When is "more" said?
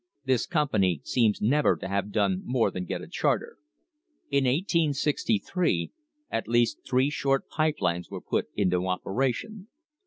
2.43-2.71